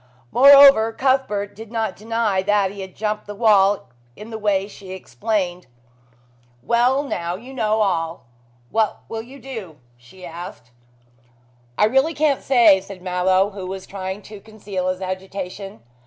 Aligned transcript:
Moreover, 0.31 0.91
Cuthbert 0.93 1.53
did 1.55 1.71
not 1.71 1.95
deny 1.95 2.41
that 2.41 2.71
he 2.71 2.81
had 2.81 2.95
jumped 2.95 3.27
the 3.27 3.35
wall 3.35 3.89
in 4.15 4.31
the 4.31 4.39
way 4.39 4.67
she 4.67 4.93
explained. 4.93 5.67
"Well, 6.63 7.03
now 7.03 7.35
you 7.35 7.53
know 7.53 7.81
all, 7.81 8.25
what 8.71 9.01
will 9.07 9.21
you 9.21 9.37
do?" 9.37 9.77
she 9.97 10.25
asked. 10.25 10.71
"I 11.77 11.85
really 11.85 12.15
can't 12.15 12.41
say," 12.41 12.81
said 12.81 13.03
Mallow, 13.03 13.51
who 13.51 13.67
was 13.67 13.85
trying 13.85 14.23
to 14.23 14.41
conceal 14.41 14.87
his 14.87 15.01
agitation. 15.01 15.83